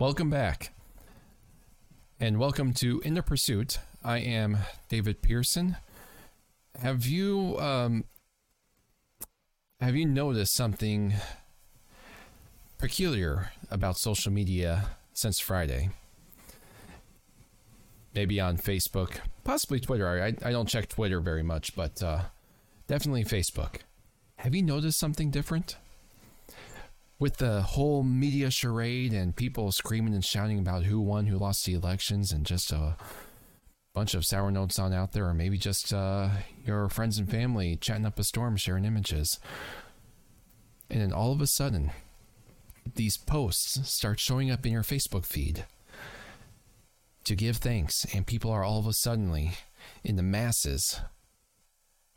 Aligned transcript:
Welcome 0.00 0.30
back. 0.30 0.72
And 2.20 2.38
welcome 2.38 2.72
to 2.74 3.00
In 3.00 3.14
the 3.14 3.22
Pursuit. 3.22 3.80
I 4.04 4.18
am 4.18 4.58
David 4.88 5.22
Pearson. 5.22 5.76
Have 6.80 7.04
you 7.04 7.58
um 7.58 8.04
have 9.80 9.96
you 9.96 10.06
noticed 10.06 10.54
something 10.54 11.14
peculiar 12.78 13.50
about 13.72 13.98
social 13.98 14.30
media 14.30 14.90
since 15.14 15.40
Friday? 15.40 15.90
Maybe 18.14 18.38
on 18.38 18.56
Facebook, 18.56 19.16
possibly 19.42 19.80
Twitter. 19.80 20.08
I, 20.08 20.28
I 20.48 20.52
don't 20.52 20.68
check 20.68 20.88
Twitter 20.88 21.18
very 21.18 21.42
much, 21.42 21.74
but 21.74 22.00
uh, 22.04 22.20
definitely 22.86 23.24
Facebook. 23.24 23.78
Have 24.36 24.54
you 24.54 24.62
noticed 24.62 25.00
something 25.00 25.32
different? 25.32 25.76
With 27.18 27.38
the 27.38 27.62
whole 27.62 28.02
media 28.02 28.50
charade 28.50 29.12
and 29.12 29.34
people 29.34 29.72
screaming 29.72 30.14
and 30.14 30.24
shouting 30.24 30.58
about 30.58 30.84
who 30.84 31.00
won, 31.00 31.26
who 31.26 31.36
lost 31.36 31.64
the 31.64 31.74
elections, 31.74 32.30
and 32.30 32.46
just 32.46 32.70
a 32.70 32.96
bunch 33.92 34.14
of 34.14 34.24
sour 34.24 34.50
notes 34.50 34.78
on 34.78 34.92
out 34.92 35.12
there, 35.12 35.26
or 35.26 35.34
maybe 35.34 35.58
just 35.58 35.92
uh, 35.92 36.28
your 36.64 36.88
friends 36.88 37.18
and 37.18 37.28
family 37.28 37.76
chatting 37.76 38.06
up 38.06 38.18
a 38.18 38.24
storm, 38.24 38.56
sharing 38.56 38.84
images. 38.84 39.40
And 40.88 41.00
then 41.00 41.12
all 41.12 41.32
of 41.32 41.40
a 41.40 41.46
sudden, 41.46 41.90
these 42.94 43.16
posts 43.16 43.92
start 43.92 44.20
showing 44.20 44.50
up 44.50 44.64
in 44.64 44.72
your 44.72 44.82
Facebook 44.82 45.26
feed 45.26 45.66
to 47.24 47.34
give 47.34 47.56
thanks, 47.56 48.06
and 48.14 48.26
people 48.26 48.50
are 48.50 48.64
all 48.64 48.78
of 48.78 48.86
a 48.86 48.92
suddenly 48.92 49.52
in 50.04 50.16
the 50.16 50.22
masses 50.22 51.00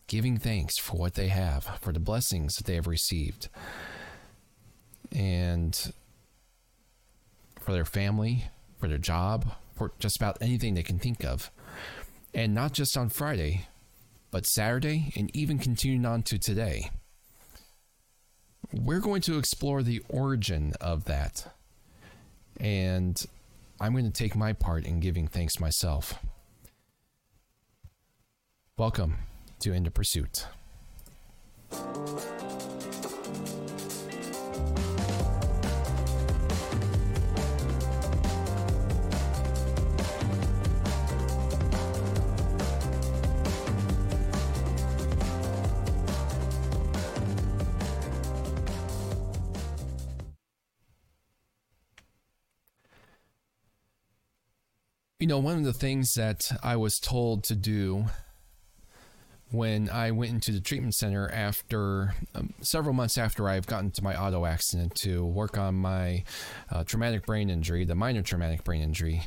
giving 0.08 0.38
thanks 0.38 0.78
for 0.78 0.98
what 0.98 1.16
they 1.16 1.30
have, 1.30 1.80
for 1.82 1.92
the 1.92 2.00
blessings 2.00 2.56
that 2.56 2.66
they 2.66 2.76
have 2.76 2.88
received 2.88 3.50
and 5.12 5.94
for 7.60 7.74
their 7.74 7.86
family, 7.86 8.46
for 8.80 8.88
their 8.88 8.98
job, 8.98 9.54
for 9.76 9.92
just 10.00 10.18
about 10.18 10.38
anything 10.42 10.74
they 10.74 10.84
can 10.84 11.00
think 11.00 11.24
of. 11.24 11.52
And 12.34 12.54
not 12.54 12.74
just 12.74 12.98
on 12.98 13.10
Friday, 13.10 13.68
but 14.32 14.46
Saturday 14.46 15.12
and 15.16 15.30
even 15.36 15.60
continuing 15.60 16.06
on 16.06 16.24
to 16.24 16.40
today. 16.40 16.90
We're 18.74 19.02
going 19.02 19.22
to 19.24 19.38
explore 19.38 19.84
the 19.84 20.02
origin 20.08 20.74
of 20.80 21.04
that. 21.06 21.54
And 22.60 23.22
I'm 23.82 23.92
going 23.92 24.06
to 24.06 24.12
take 24.12 24.36
my 24.36 24.54
part 24.54 24.86
in 24.86 25.00
giving 25.00 25.28
thanks 25.28 25.60
myself. 25.60 26.14
Welcome 28.78 29.18
to 29.60 29.74
In 29.74 29.84
the 29.84 29.92
Pursuit. 29.92 30.46
You 55.22 55.28
know, 55.28 55.38
one 55.38 55.56
of 55.56 55.64
the 55.64 55.72
things 55.72 56.16
that 56.16 56.52
I 56.64 56.78
was 56.78 56.98
told 56.98 57.44
to 57.44 57.56
do 57.56 58.06
when 59.52 59.88
I 59.88 60.10
went 60.10 60.32
into 60.32 60.52
the 60.52 60.60
treatment 60.60 60.96
center 60.96 61.30
after 61.32 62.16
um, 62.34 62.56
several 62.62 62.96
months 62.96 63.20
after 63.20 63.48
I've 63.48 63.68
gotten 63.68 63.92
to 63.92 64.04
my 64.04 64.20
auto 64.20 64.48
accident 64.48 64.96
to 65.04 65.24
work 65.24 65.60
on 65.60 65.76
my 65.76 66.24
uh, 66.72 66.84
traumatic 66.86 67.28
brain 67.28 67.52
injury, 67.52 67.86
the 67.86 67.94
minor 67.94 68.24
traumatic 68.24 68.64
brain 68.64 68.82
injury, 68.82 69.22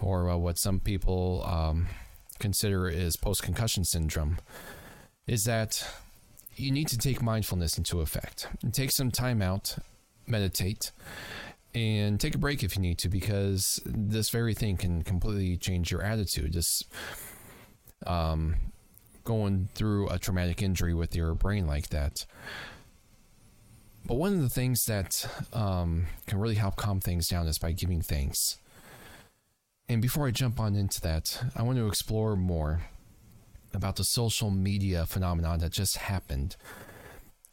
or 0.00 0.30
uh, 0.30 0.36
what 0.38 0.56
some 0.56 0.80
people 0.80 1.44
um, 1.46 1.88
consider 2.38 2.88
is 2.88 3.18
post 3.18 3.42
concussion 3.42 3.84
syndrome, 3.84 4.38
is 5.26 5.44
that 5.44 5.86
you 6.56 6.70
need 6.70 6.88
to 6.88 6.96
take 6.96 7.20
mindfulness 7.20 7.76
into 7.76 8.00
effect. 8.00 8.48
Take 8.72 8.92
some 8.92 9.10
time 9.10 9.42
out, 9.42 9.76
meditate, 10.26 10.90
and 11.74 12.18
take 12.18 12.34
a 12.34 12.38
break 12.38 12.62
if 12.62 12.76
you 12.76 12.82
need 12.82 12.98
to 12.98 13.08
because 13.08 13.80
this 13.84 14.30
very 14.30 14.54
thing 14.54 14.76
can 14.76 15.02
completely 15.02 15.56
change 15.56 15.90
your 15.90 16.02
attitude. 16.02 16.52
Just 16.52 16.86
um, 18.06 18.56
going 19.24 19.68
through 19.74 20.08
a 20.08 20.18
traumatic 20.18 20.62
injury 20.62 20.94
with 20.94 21.14
your 21.14 21.34
brain 21.34 21.66
like 21.66 21.88
that. 21.88 22.24
But 24.06 24.14
one 24.14 24.32
of 24.32 24.40
the 24.40 24.48
things 24.48 24.86
that 24.86 25.28
um, 25.52 26.06
can 26.26 26.38
really 26.38 26.54
help 26.54 26.76
calm 26.76 27.00
things 27.00 27.28
down 27.28 27.46
is 27.46 27.58
by 27.58 27.72
giving 27.72 28.00
thanks. 28.00 28.58
And 29.90 30.02
before 30.02 30.26
i 30.26 30.30
jump 30.30 30.60
on 30.60 30.76
into 30.76 31.00
that 31.00 31.42
i 31.56 31.62
want 31.62 31.78
to 31.78 31.86
explore 31.86 32.36
more 32.36 32.82
about 33.74 33.96
the 33.96 34.04
social 34.04 34.50
media 34.50 35.06
phenomenon 35.06 35.58
that 35.60 35.72
just 35.72 35.96
happened. 35.96 36.56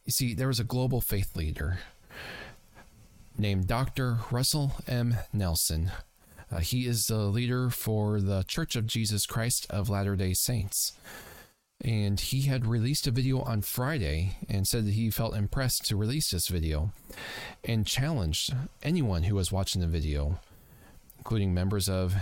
You 0.05 0.11
see 0.11 0.33
there 0.33 0.47
was 0.47 0.59
a 0.59 0.63
global 0.63 1.01
faith 1.01 1.35
leader 1.35 1.79
named 3.37 3.67
Dr. 3.67 4.19
Russell 4.31 4.73
M. 4.87 5.15
Nelson. 5.33 5.91
Uh, 6.51 6.59
he 6.59 6.85
is 6.85 7.07
the 7.07 7.17
leader 7.17 7.69
for 7.69 8.21
the 8.21 8.43
Church 8.43 8.75
of 8.75 8.87
Jesus 8.87 9.25
Christ 9.25 9.65
of 9.69 9.89
Latter 9.89 10.15
day 10.15 10.33
Saints. 10.33 10.93
And 11.81 12.19
he 12.19 12.43
had 12.43 12.65
released 12.65 13.07
a 13.07 13.11
video 13.11 13.41
on 13.41 13.61
Friday 13.61 14.37
and 14.47 14.67
said 14.67 14.85
that 14.85 14.93
he 14.93 15.09
felt 15.09 15.35
impressed 15.35 15.85
to 15.87 15.97
release 15.97 16.31
this 16.31 16.47
video 16.47 16.91
and 17.63 17.85
challenged 17.85 18.53
anyone 18.81 19.23
who 19.23 19.35
was 19.35 19.51
watching 19.51 19.81
the 19.81 19.87
video, 19.87 20.39
including 21.17 21.53
members 21.53 21.89
of 21.89 22.15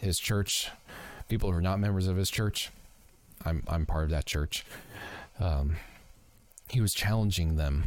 his 0.00 0.18
church, 0.18 0.70
people 1.28 1.50
who 1.50 1.58
are 1.58 1.62
not 1.62 1.78
members 1.78 2.06
of 2.06 2.16
his 2.16 2.30
church. 2.30 2.70
I'm, 3.44 3.62
I'm 3.68 3.84
part 3.84 4.04
of 4.04 4.10
that 4.10 4.24
church. 4.24 4.64
Um, 5.38 5.76
he 6.68 6.80
was 6.80 6.94
challenging 6.94 7.56
them 7.56 7.84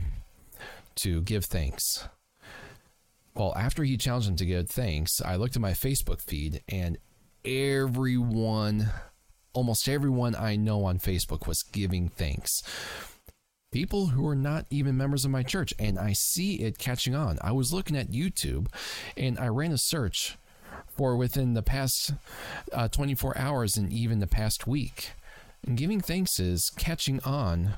to 0.98 1.22
give 1.22 1.46
thanks 1.46 2.08
well, 3.38 3.54
after 3.56 3.84
he 3.84 3.98
challenged 3.98 4.30
him 4.30 4.36
to 4.38 4.46
give 4.46 4.70
thanks, 4.70 5.22
I 5.22 5.36
looked 5.36 5.56
at 5.56 5.62
my 5.62 5.74
Facebook 5.74 6.22
feed 6.22 6.64
and 6.68 6.98
everyone, 7.46 8.90
almost 9.54 9.88
everyone 9.88 10.36
I 10.36 10.56
know 10.56 10.86
on 10.86 10.98
Facebook 10.98 11.48
was 11.48 11.62
giving 11.62 12.10
thanks. 12.10 12.64
People 13.72 14.08
who 14.08 14.28
are 14.28 14.36
not 14.36 14.66
even 14.72 14.98
members 14.98 15.24
of 15.24 15.30
my 15.30 15.44
church, 15.44 15.74
and 15.78 16.00
I 16.00 16.14
see 16.14 16.56
it 16.56 16.80
catching 16.80 17.14
on. 17.14 17.38
I 17.42 17.52
was 17.52 17.72
looking 17.72 17.96
at 17.96 18.12
YouTube 18.12 18.68
and 19.16 19.38
I 19.38 19.50
ran 19.50 19.72
a 19.72 19.78
search 19.78 20.38
for 20.96 21.16
within 21.16 21.54
the 21.54 21.62
past 21.62 22.14
uh, 22.74 22.88
24 22.88 23.38
hours 23.38 23.78
and 23.78 23.94
even 23.94 24.20
the 24.20 24.26
past 24.26 24.66
week. 24.66 25.12
And 25.66 25.78
giving 25.78 26.02
thanks 26.02 26.40
is 26.40 26.72
catching 26.72 27.22
on 27.24 27.76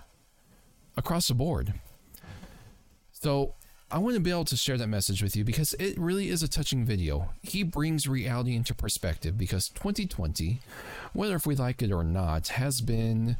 across 0.95 1.27
the 1.27 1.33
board. 1.33 1.73
So 3.11 3.55
I 3.91 3.97
want 3.97 4.13
to 4.15 4.19
be 4.19 4.29
able 4.29 4.45
to 4.45 4.55
share 4.55 4.77
that 4.77 4.87
message 4.87 5.23
with 5.23 5.35
you 5.35 5.43
because 5.43 5.73
it 5.79 5.97
really 5.97 6.29
is 6.29 6.43
a 6.43 6.47
touching 6.47 6.85
video. 6.85 7.29
He 7.41 7.63
brings 7.63 8.07
reality 8.07 8.55
into 8.55 8.75
perspective 8.75 9.35
because 9.35 9.69
2020, 9.69 10.59
whether 11.13 11.35
if 11.35 11.47
we 11.47 11.55
like 11.55 11.81
it 11.81 11.91
or 11.91 12.03
not, 12.03 12.49
has 12.49 12.81
been 12.81 13.37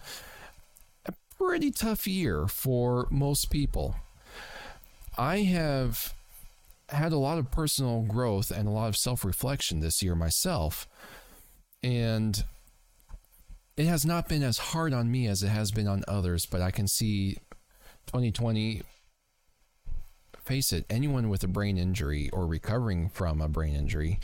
a 1.05 1.13
pretty 1.37 1.69
tough 1.69 2.07
year 2.07 2.47
for 2.47 3.07
most 3.11 3.51
people. 3.51 3.95
I 5.19 5.39
have 5.39 6.15
had 6.89 7.11
a 7.11 7.17
lot 7.17 7.37
of 7.37 7.51
personal 7.51 8.01
growth 8.01 8.49
and 8.49 8.67
a 8.67 8.71
lot 8.71 8.89
of 8.89 8.97
self 8.97 9.23
reflection 9.23 9.81
this 9.81 10.01
year 10.01 10.15
myself. 10.15 10.87
And 11.83 12.43
it 13.77 13.85
has 13.85 14.03
not 14.03 14.27
been 14.27 14.41
as 14.41 14.57
hard 14.57 14.93
on 14.93 15.11
me 15.11 15.27
as 15.27 15.43
it 15.43 15.49
has 15.49 15.71
been 15.71 15.87
on 15.87 16.03
others, 16.07 16.47
but 16.47 16.59
I 16.59 16.71
can 16.71 16.87
see 16.87 17.37
2020 18.07 18.81
face 20.49 20.73
it, 20.73 20.83
anyone 20.89 21.29
with 21.29 21.43
a 21.43 21.47
brain 21.47 21.77
injury 21.77 22.27
or 22.33 22.47
recovering 22.47 23.07
from 23.07 23.39
a 23.39 23.47
brain 23.47 23.75
injury, 23.75 24.19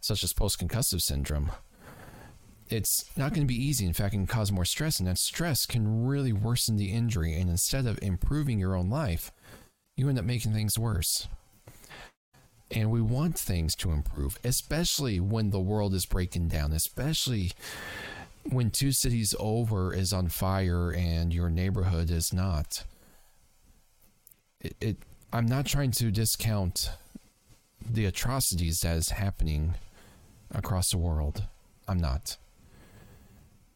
such 0.00 0.22
as 0.22 0.32
post 0.32 0.60
concussive 0.60 1.02
syndrome, 1.02 1.50
it's 2.68 3.10
not 3.16 3.34
going 3.34 3.44
to 3.44 3.52
be 3.52 3.60
easy. 3.60 3.84
In 3.84 3.92
fact, 3.92 4.14
it 4.14 4.18
can 4.18 4.26
cause 4.28 4.52
more 4.52 4.64
stress, 4.64 5.00
and 5.00 5.08
that 5.08 5.18
stress 5.18 5.66
can 5.66 6.06
really 6.06 6.32
worsen 6.32 6.76
the 6.76 6.92
injury. 6.92 7.34
And 7.34 7.50
instead 7.50 7.86
of 7.86 7.98
improving 8.00 8.60
your 8.60 8.76
own 8.76 8.88
life, 8.88 9.32
you 9.96 10.08
end 10.08 10.16
up 10.16 10.24
making 10.24 10.52
things 10.52 10.78
worse. 10.78 11.26
And 12.70 12.92
we 12.92 13.00
want 13.00 13.36
things 13.36 13.74
to 13.76 13.90
improve, 13.90 14.38
especially 14.44 15.18
when 15.18 15.50
the 15.50 15.58
world 15.58 15.92
is 15.92 16.06
breaking 16.06 16.48
down, 16.48 16.70
especially 16.70 17.50
when 18.44 18.70
two 18.70 18.92
cities 18.92 19.34
over 19.40 19.92
is 19.92 20.12
on 20.12 20.28
fire 20.28 20.92
and 20.92 21.34
your 21.34 21.50
neighborhood 21.50 22.12
is 22.12 22.32
not. 22.32 22.84
It, 24.60 24.76
it 24.80 24.96
I'm 25.30 25.46
not 25.46 25.66
trying 25.66 25.90
to 25.92 26.10
discount 26.10 26.90
the 27.86 28.06
atrocities 28.06 28.80
that 28.80 28.96
is 28.96 29.10
happening 29.10 29.74
across 30.50 30.90
the 30.90 30.96
world. 30.96 31.44
I'm 31.86 31.98
not. 31.98 32.38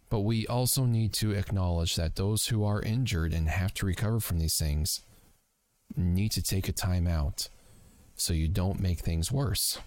But 0.08 0.20
we 0.20 0.46
also 0.46 0.86
need 0.86 1.12
to 1.14 1.32
acknowledge 1.32 1.96
that 1.96 2.16
those 2.16 2.46
who 2.46 2.64
are 2.64 2.80
injured 2.80 3.34
and 3.34 3.48
have 3.48 3.74
to 3.74 3.86
recover 3.86 4.18
from 4.18 4.38
these 4.38 4.56
things 4.56 5.02
need 5.94 6.32
to 6.32 6.42
take 6.42 6.68
a 6.68 6.72
time 6.72 7.06
out, 7.06 7.48
so 8.16 8.32
you 8.32 8.48
don't 8.48 8.80
make 8.80 9.00
things 9.00 9.30
worse. 9.30 9.78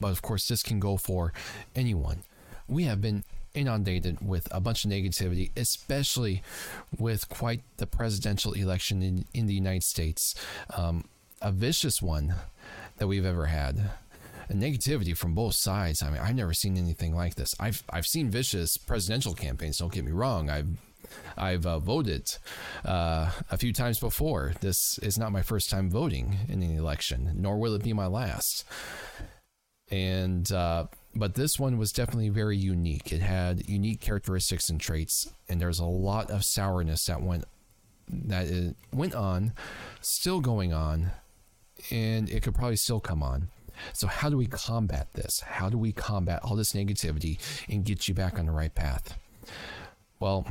But 0.00 0.08
of 0.08 0.20
course, 0.20 0.46
this 0.48 0.62
can 0.62 0.80
go 0.80 0.98
for 0.98 1.32
anyone. 1.74 2.24
We 2.68 2.84
have 2.84 3.00
been 3.00 3.24
inundated 3.54 4.26
with 4.26 4.48
a 4.50 4.60
bunch 4.60 4.84
of 4.84 4.90
negativity, 4.90 5.50
especially 5.56 6.42
with 6.98 7.28
quite 7.28 7.62
the 7.76 7.86
presidential 7.86 8.52
election 8.52 9.02
in, 9.02 9.24
in 9.32 9.46
the 9.46 9.54
United 9.54 9.84
States. 9.84 10.34
Um, 10.76 11.04
a 11.40 11.52
vicious 11.52 12.02
one 12.02 12.34
that 12.98 13.06
we've 13.06 13.26
ever 13.26 13.46
had. 13.46 13.90
And 14.48 14.62
negativity 14.62 15.16
from 15.16 15.34
both 15.34 15.54
sides. 15.54 16.02
I 16.02 16.10
mean, 16.10 16.20
I've 16.20 16.34
never 16.34 16.52
seen 16.52 16.76
anything 16.76 17.14
like 17.14 17.34
this. 17.34 17.54
I've 17.58 17.82
I've 17.88 18.06
seen 18.06 18.28
vicious 18.28 18.76
presidential 18.76 19.32
campaigns. 19.32 19.78
Don't 19.78 19.90
get 19.90 20.04
me 20.04 20.12
wrong. 20.12 20.50
I've 20.50 20.68
I've 21.36 21.64
uh, 21.66 21.78
voted 21.78 22.30
uh, 22.84 23.30
a 23.50 23.56
few 23.56 23.72
times 23.72 23.98
before. 23.98 24.52
This 24.60 24.98
is 24.98 25.18
not 25.18 25.32
my 25.32 25.42
first 25.42 25.70
time 25.70 25.90
voting 25.90 26.36
in 26.48 26.62
an 26.62 26.76
election, 26.76 27.32
nor 27.36 27.58
will 27.58 27.74
it 27.74 27.82
be 27.82 27.94
my 27.94 28.06
last. 28.06 28.64
And 29.90 30.50
uh, 30.52 30.86
but 31.16 31.34
this 31.34 31.58
one 31.58 31.78
was 31.78 31.92
definitely 31.92 32.28
very 32.28 32.56
unique. 32.56 33.12
It 33.12 33.20
had 33.20 33.68
unique 33.68 34.00
characteristics 34.00 34.68
and 34.68 34.80
traits, 34.80 35.32
and 35.48 35.60
there's 35.60 35.78
a 35.78 35.84
lot 35.84 36.30
of 36.30 36.44
sourness 36.44 37.04
that 37.06 37.22
went 37.22 37.44
that 38.08 38.46
it 38.46 38.76
went 38.92 39.14
on, 39.14 39.52
still 40.00 40.40
going 40.40 40.72
on, 40.72 41.12
and 41.90 42.28
it 42.28 42.42
could 42.42 42.54
probably 42.54 42.76
still 42.76 43.00
come 43.00 43.22
on. 43.22 43.48
So 43.92 44.06
how 44.06 44.28
do 44.28 44.36
we 44.36 44.46
combat 44.46 45.08
this? 45.14 45.40
How 45.40 45.68
do 45.68 45.78
we 45.78 45.92
combat 45.92 46.40
all 46.42 46.54
this 46.54 46.72
negativity 46.72 47.38
and 47.68 47.84
get 47.84 48.06
you 48.08 48.14
back 48.14 48.38
on 48.38 48.46
the 48.46 48.52
right 48.52 48.74
path? 48.74 49.18
Well, 50.20 50.46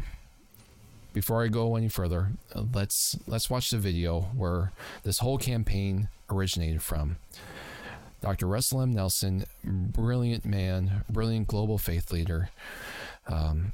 before 1.13 1.44
I 1.44 1.48
go 1.48 1.75
any 1.75 1.89
further, 1.89 2.31
let's 2.74 3.18
let's 3.27 3.50
watch 3.50 3.69
the 3.69 3.77
video 3.77 4.21
where 4.36 4.71
this 5.04 5.19
whole 5.19 5.38
campaign 5.38 6.09
originated 6.30 6.81
from. 6.81 7.18
Dr. 8.24 8.48
Russell 8.48 8.80
M. 8.80 8.94
Nelson, 8.94 9.44
brilliant 9.66 10.46
man, 10.46 11.04
brilliant 11.10 11.46
global 11.46 11.78
faith 11.78 12.10
leader. 12.10 12.50
Um, 13.28 13.74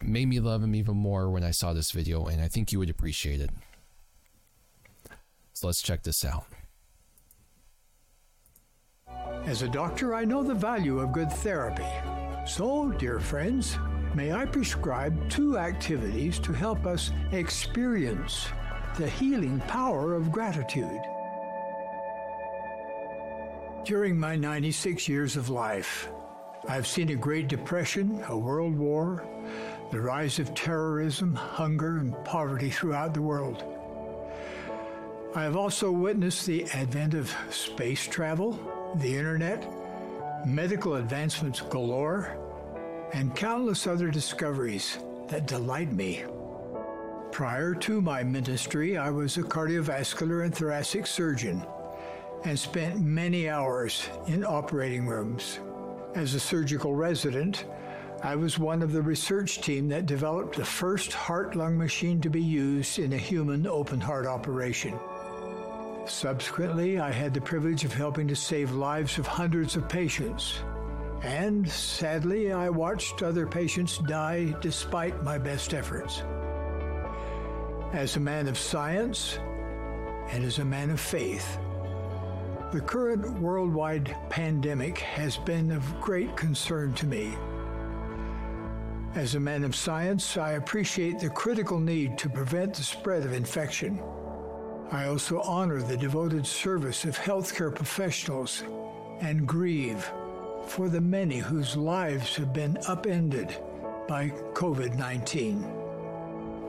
made 0.00 0.28
me 0.28 0.38
love 0.38 0.62
him 0.62 0.76
even 0.76 0.96
more 0.96 1.28
when 1.28 1.42
I 1.42 1.50
saw 1.50 1.72
this 1.72 1.90
video, 1.90 2.26
and 2.26 2.40
I 2.40 2.46
think 2.46 2.70
you 2.70 2.78
would 2.78 2.90
appreciate 2.90 3.40
it. 3.40 3.50
So 5.52 5.66
let's 5.66 5.82
check 5.82 6.04
this 6.04 6.24
out. 6.24 6.46
As 9.46 9.62
a 9.62 9.68
doctor, 9.68 10.14
I 10.14 10.24
know 10.24 10.44
the 10.44 10.54
value 10.54 11.00
of 11.00 11.10
good 11.10 11.32
therapy. 11.32 11.82
So, 12.46 12.92
dear 12.92 13.18
friends, 13.18 13.78
may 14.14 14.30
I 14.30 14.46
prescribe 14.46 15.28
two 15.28 15.58
activities 15.58 16.38
to 16.38 16.52
help 16.52 16.86
us 16.86 17.10
experience 17.32 18.46
the 18.96 19.08
healing 19.08 19.58
power 19.66 20.14
of 20.14 20.30
gratitude. 20.30 21.00
During 23.88 24.20
my 24.20 24.36
96 24.36 25.08
years 25.08 25.34
of 25.34 25.48
life, 25.48 26.10
I've 26.68 26.86
seen 26.86 27.08
a 27.08 27.14
Great 27.14 27.48
Depression, 27.48 28.22
a 28.28 28.36
world 28.36 28.76
war, 28.76 29.26
the 29.90 29.98
rise 29.98 30.38
of 30.38 30.54
terrorism, 30.54 31.34
hunger, 31.34 31.96
and 31.96 32.14
poverty 32.22 32.68
throughout 32.68 33.14
the 33.14 33.22
world. 33.22 33.64
I 35.34 35.42
have 35.42 35.56
also 35.56 35.90
witnessed 35.90 36.44
the 36.44 36.66
advent 36.74 37.14
of 37.14 37.34
space 37.48 38.06
travel, 38.06 38.60
the 38.96 39.16
internet, 39.16 39.66
medical 40.46 40.96
advancements 40.96 41.62
galore, 41.62 42.36
and 43.14 43.34
countless 43.34 43.86
other 43.86 44.10
discoveries 44.10 44.98
that 45.28 45.46
delight 45.46 45.94
me. 45.94 46.24
Prior 47.32 47.74
to 47.76 48.02
my 48.02 48.22
ministry, 48.22 48.98
I 48.98 49.08
was 49.08 49.38
a 49.38 49.42
cardiovascular 49.42 50.44
and 50.44 50.54
thoracic 50.54 51.06
surgeon 51.06 51.64
and 52.44 52.58
spent 52.58 53.00
many 53.00 53.48
hours 53.48 54.08
in 54.26 54.44
operating 54.44 55.06
rooms. 55.06 55.58
As 56.14 56.34
a 56.34 56.40
surgical 56.40 56.94
resident, 56.94 57.64
I 58.22 58.34
was 58.34 58.58
one 58.58 58.82
of 58.82 58.92
the 58.92 59.02
research 59.02 59.60
team 59.60 59.88
that 59.88 60.06
developed 60.06 60.56
the 60.56 60.64
first 60.64 61.12
heart 61.12 61.54
lung 61.54 61.78
machine 61.78 62.20
to 62.22 62.30
be 62.30 62.42
used 62.42 62.98
in 62.98 63.12
a 63.12 63.18
human 63.18 63.66
open 63.66 64.00
heart 64.00 64.26
operation. 64.26 64.98
Subsequently, 66.06 66.98
I 66.98 67.12
had 67.12 67.34
the 67.34 67.40
privilege 67.40 67.84
of 67.84 67.92
helping 67.92 68.26
to 68.28 68.36
save 68.36 68.72
lives 68.72 69.18
of 69.18 69.26
hundreds 69.26 69.76
of 69.76 69.88
patients. 69.88 70.58
And 71.22 71.68
sadly, 71.68 72.52
I 72.52 72.70
watched 72.70 73.22
other 73.22 73.46
patients 73.46 73.98
die 73.98 74.56
despite 74.60 75.22
my 75.22 75.38
best 75.38 75.74
efforts. 75.74 76.22
As 77.92 78.16
a 78.16 78.20
man 78.20 78.48
of 78.48 78.58
science 78.58 79.38
and 80.30 80.44
as 80.44 80.58
a 80.58 80.64
man 80.64 80.90
of 80.90 81.00
faith, 81.00 81.58
the 82.70 82.80
current 82.80 83.26
worldwide 83.40 84.14
pandemic 84.28 84.98
has 84.98 85.38
been 85.38 85.72
of 85.72 86.00
great 86.02 86.36
concern 86.36 86.92
to 86.92 87.06
me. 87.06 87.32
As 89.14 89.34
a 89.34 89.40
man 89.40 89.64
of 89.64 89.74
science, 89.74 90.36
I 90.36 90.52
appreciate 90.52 91.18
the 91.18 91.30
critical 91.30 91.80
need 91.80 92.18
to 92.18 92.28
prevent 92.28 92.74
the 92.74 92.82
spread 92.82 93.24
of 93.24 93.32
infection. 93.32 94.02
I 94.92 95.06
also 95.06 95.40
honor 95.40 95.80
the 95.80 95.96
devoted 95.96 96.46
service 96.46 97.06
of 97.06 97.16
healthcare 97.16 97.74
professionals 97.74 98.62
and 99.20 99.46
grieve 99.46 100.06
for 100.66 100.90
the 100.90 101.00
many 101.00 101.38
whose 101.38 101.74
lives 101.74 102.36
have 102.36 102.52
been 102.52 102.76
upended 102.86 103.56
by 104.06 104.28
COVID 104.52 104.94
19. 104.98 105.66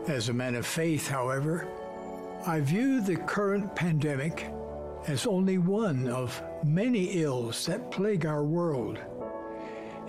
As 0.07 0.29
a 0.29 0.33
man 0.33 0.55
of 0.55 0.65
faith, 0.65 1.09
however, 1.09 1.67
I 2.47 2.61
view 2.61 3.01
the 3.01 3.17
current 3.17 3.75
pandemic 3.75 4.49
as 5.07 5.25
only 5.25 5.57
one 5.57 6.07
of 6.07 6.41
many 6.63 7.21
ills 7.21 7.65
that 7.65 7.91
plague 7.91 8.25
our 8.25 8.43
world, 8.43 8.99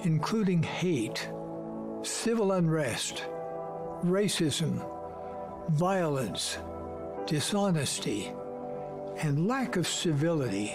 including 0.04 0.62
hate, 0.62 1.28
civil 2.02 2.52
unrest, 2.52 3.24
racism, 4.04 4.84
violence, 5.70 6.58
dishonesty, 7.26 8.32
and 9.18 9.46
lack 9.46 9.76
of 9.76 9.86
civility. 9.86 10.74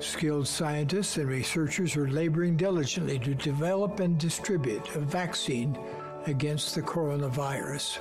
Skilled 0.00 0.46
scientists 0.46 1.16
and 1.16 1.28
researchers 1.28 1.96
are 1.96 2.08
laboring 2.08 2.56
diligently 2.56 3.18
to 3.20 3.34
develop 3.34 4.00
and 4.00 4.18
distribute 4.18 4.94
a 4.96 5.00
vaccine 5.00 5.78
against 6.26 6.74
the 6.74 6.82
coronavirus. 6.82 7.98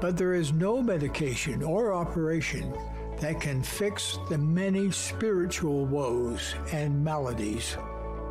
But 0.00 0.16
there 0.16 0.34
is 0.34 0.52
no 0.52 0.82
medication 0.82 1.62
or 1.62 1.92
operation 1.92 2.72
that 3.20 3.40
can 3.40 3.62
fix 3.62 4.18
the 4.28 4.38
many 4.38 4.90
spiritual 4.90 5.86
woes 5.86 6.54
and 6.72 7.02
maladies 7.02 7.76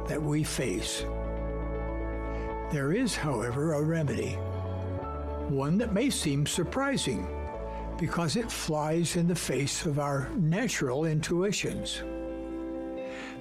that 0.07 0.21
we 0.21 0.43
face. 0.43 1.05
There 2.71 2.91
is, 2.93 3.15
however, 3.15 3.73
a 3.73 3.81
remedy, 3.81 4.33
one 5.49 5.77
that 5.79 5.93
may 5.93 6.09
seem 6.09 6.45
surprising 6.45 7.27
because 7.97 8.35
it 8.35 8.51
flies 8.51 9.15
in 9.15 9.27
the 9.27 9.35
face 9.35 9.85
of 9.85 9.99
our 9.99 10.29
natural 10.35 11.05
intuitions. 11.05 12.03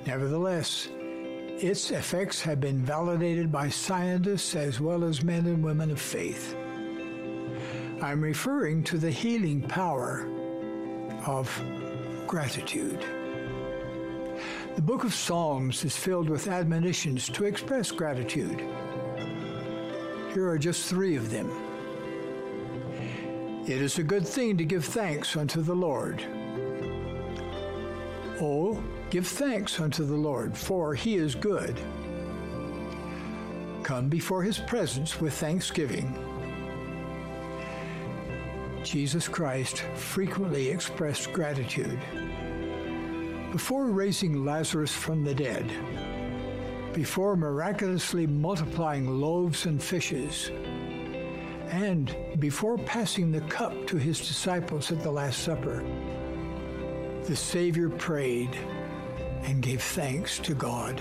Nevertheless, 0.06 0.88
its 1.58 1.90
effects 1.90 2.40
have 2.42 2.60
been 2.60 2.84
validated 2.84 3.50
by 3.50 3.68
scientists 3.68 4.54
as 4.54 4.80
well 4.80 5.04
as 5.04 5.22
men 5.22 5.46
and 5.46 5.64
women 5.64 5.90
of 5.90 6.00
faith. 6.00 6.56
I'm 8.02 8.20
referring 8.20 8.82
to 8.84 8.98
the 8.98 9.10
healing 9.10 9.62
power 9.62 10.28
of 11.26 11.62
gratitude. 12.26 13.04
The 14.76 14.82
book 14.82 15.04
of 15.04 15.14
Psalms 15.14 15.84
is 15.84 15.96
filled 15.96 16.28
with 16.28 16.48
admonitions 16.48 17.28
to 17.30 17.44
express 17.44 17.90
gratitude. 17.90 18.60
Here 20.32 20.48
are 20.48 20.58
just 20.58 20.88
three 20.88 21.16
of 21.16 21.30
them. 21.30 21.50
It 23.66 23.80
is 23.80 23.98
a 23.98 24.02
good 24.02 24.26
thing 24.26 24.56
to 24.58 24.64
give 24.64 24.84
thanks 24.84 25.36
unto 25.36 25.62
the 25.62 25.74
Lord. 25.74 26.22
Oh, 28.40 28.82
give 29.10 29.26
thanks 29.26 29.78
unto 29.78 30.04
the 30.04 30.16
Lord, 30.16 30.56
for 30.56 30.94
he 30.94 31.14
is 31.14 31.34
good. 31.34 31.78
Come 33.84 34.08
before 34.08 34.42
his 34.42 34.58
presence 34.58 35.20
with 35.20 35.34
thanksgiving 35.34 36.23
Jesus 38.84 39.26
Christ 39.26 39.78
frequently 39.94 40.68
expressed 40.68 41.32
gratitude. 41.32 41.98
Before 43.50 43.86
raising 43.86 44.44
Lazarus 44.44 44.92
from 44.92 45.24
the 45.24 45.34
dead, 45.34 45.72
before 46.92 47.34
miraculously 47.34 48.26
multiplying 48.26 49.08
loaves 49.08 49.64
and 49.64 49.82
fishes, 49.82 50.50
and 51.68 52.14
before 52.38 52.76
passing 52.78 53.32
the 53.32 53.40
cup 53.42 53.86
to 53.86 53.96
his 53.96 54.18
disciples 54.18 54.92
at 54.92 55.02
the 55.02 55.10
Last 55.10 55.40
Supper, 55.40 55.82
the 57.24 57.34
Savior 57.34 57.88
prayed 57.88 58.54
and 59.44 59.62
gave 59.62 59.82
thanks 59.82 60.38
to 60.40 60.54
God. 60.54 61.00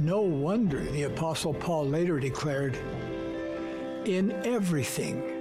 No 0.00 0.22
wonder 0.22 0.84
the 0.84 1.02
Apostle 1.02 1.52
Paul 1.52 1.86
later 1.86 2.18
declared, 2.18 2.78
In 4.06 4.32
everything, 4.44 5.37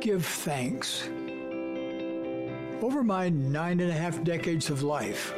give 0.00 0.24
thanks. 0.24 1.08
Over 2.82 3.04
my 3.04 3.28
nine 3.28 3.80
and 3.80 3.90
a 3.90 3.94
half 3.94 4.22
decades 4.24 4.70
of 4.70 4.82
life, 4.82 5.34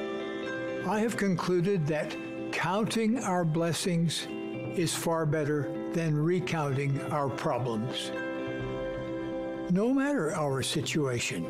I 0.86 1.00
have 1.00 1.16
concluded 1.16 1.86
that 1.88 2.16
counting 2.52 3.18
our 3.18 3.44
blessings 3.44 4.28
is 4.76 4.94
far 4.94 5.26
better 5.26 5.68
than 5.92 6.16
recounting 6.16 7.00
our 7.10 7.28
problems. 7.28 8.12
No 9.70 9.92
matter 9.92 10.34
our 10.34 10.62
situation, 10.62 11.44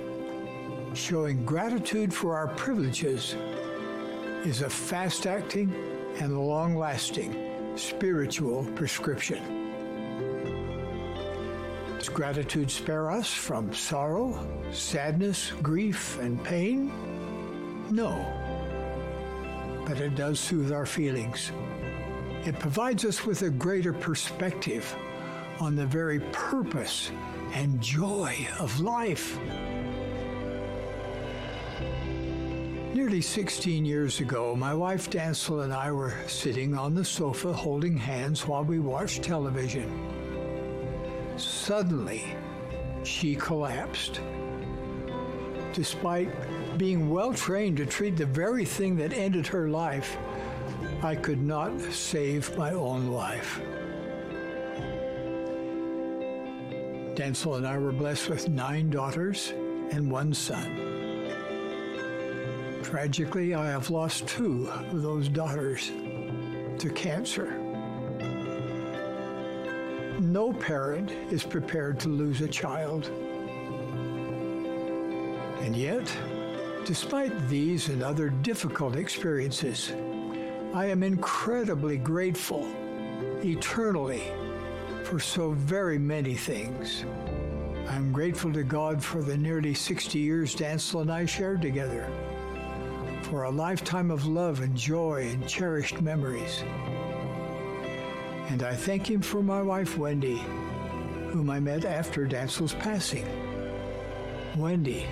showing 0.94 1.44
gratitude 1.44 2.14
for 2.14 2.36
our 2.36 2.48
privileges 2.48 3.36
is 4.44 4.62
a 4.62 4.70
fast 4.70 5.26
acting 5.26 5.74
and 6.18 6.46
long 6.46 6.76
lasting 6.76 7.76
spiritual 7.76 8.64
prescription. 8.74 9.61
Gratitude 12.14 12.70
spare 12.70 13.10
us 13.10 13.32
from 13.32 13.72
sorrow, 13.72 14.38
sadness, 14.70 15.52
grief, 15.62 16.18
and 16.20 16.42
pain? 16.44 16.92
No. 17.90 18.26
But 19.86 19.98
it 19.98 20.14
does 20.14 20.38
soothe 20.38 20.72
our 20.72 20.84
feelings. 20.84 21.52
It 22.44 22.58
provides 22.58 23.06
us 23.06 23.24
with 23.24 23.42
a 23.42 23.50
greater 23.50 23.94
perspective 23.94 24.94
on 25.58 25.74
the 25.74 25.86
very 25.86 26.20
purpose 26.32 27.10
and 27.54 27.80
joy 27.80 28.46
of 28.58 28.78
life. 28.80 29.38
Nearly 32.92 33.22
16 33.22 33.86
years 33.86 34.20
ago, 34.20 34.54
my 34.54 34.74
wife 34.74 35.08
Dantzel 35.08 35.64
and 35.64 35.72
I 35.72 35.90
were 35.90 36.14
sitting 36.26 36.76
on 36.76 36.94
the 36.94 37.06
sofa 37.06 37.54
holding 37.54 37.96
hands 37.96 38.46
while 38.46 38.64
we 38.64 38.80
watched 38.80 39.22
television. 39.22 40.11
Suddenly, 41.42 42.36
she 43.02 43.34
collapsed. 43.34 44.20
Despite 45.72 46.30
being 46.78 47.10
well 47.10 47.34
trained 47.34 47.78
to 47.78 47.86
treat 47.86 48.16
the 48.16 48.26
very 48.26 48.64
thing 48.64 48.96
that 48.96 49.12
ended 49.12 49.48
her 49.48 49.68
life, 49.68 50.16
I 51.02 51.16
could 51.16 51.42
not 51.42 51.80
save 51.80 52.56
my 52.56 52.70
own 52.70 53.08
life. 53.08 53.60
Dantzel 57.16 57.56
and 57.56 57.66
I 57.66 57.76
were 57.76 57.92
blessed 57.92 58.28
with 58.28 58.48
nine 58.48 58.88
daughters 58.88 59.52
and 59.90 60.10
one 60.10 60.32
son. 60.32 60.70
Tragically, 62.82 63.54
I 63.54 63.66
have 63.66 63.90
lost 63.90 64.28
two 64.28 64.68
of 64.68 65.02
those 65.02 65.28
daughters 65.28 65.90
to 66.78 66.90
cancer. 66.94 67.61
No 70.32 70.50
parent 70.50 71.10
is 71.30 71.44
prepared 71.44 72.00
to 72.00 72.08
lose 72.08 72.40
a 72.40 72.48
child. 72.48 73.10
And 75.60 75.76
yet, 75.76 76.10
despite 76.86 77.50
these 77.50 77.90
and 77.90 78.02
other 78.02 78.30
difficult 78.30 78.96
experiences, 78.96 79.92
I 80.72 80.86
am 80.86 81.02
incredibly 81.02 81.98
grateful 81.98 82.66
eternally 83.44 84.22
for 85.04 85.20
so 85.20 85.50
very 85.50 85.98
many 85.98 86.34
things. 86.34 87.04
I'm 87.86 88.10
grateful 88.10 88.54
to 88.54 88.62
God 88.62 89.04
for 89.04 89.22
the 89.22 89.36
nearly 89.36 89.74
60 89.74 90.18
years 90.18 90.56
Dantzel 90.56 91.02
and 91.02 91.12
I 91.12 91.26
shared 91.26 91.60
together, 91.60 92.10
for 93.24 93.42
a 93.42 93.50
lifetime 93.50 94.10
of 94.10 94.24
love 94.24 94.60
and 94.60 94.74
joy 94.74 95.28
and 95.30 95.46
cherished 95.46 96.00
memories. 96.00 96.64
And 98.52 98.62
I 98.62 98.74
thank 98.74 99.08
Him 99.10 99.22
for 99.22 99.42
my 99.42 99.62
wife, 99.62 99.96
Wendy, 99.96 100.36
whom 101.30 101.48
I 101.48 101.58
met 101.58 101.86
after 101.86 102.26
Dantzel's 102.26 102.74
passing. 102.74 103.26
Wendy 104.58 105.06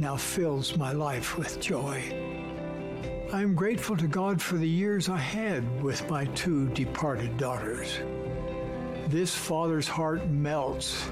now 0.00 0.16
fills 0.16 0.76
my 0.76 0.92
life 0.92 1.38
with 1.38 1.58
joy. 1.60 2.02
I 3.32 3.40
am 3.40 3.54
grateful 3.54 3.96
to 3.96 4.06
God 4.06 4.40
for 4.42 4.58
the 4.58 4.68
years 4.68 5.08
I 5.08 5.16
had 5.16 5.82
with 5.82 6.10
my 6.10 6.26
two 6.26 6.68
departed 6.74 7.38
daughters. 7.38 8.00
This 9.08 9.34
father's 9.34 9.88
heart 9.88 10.28
melts 10.28 11.04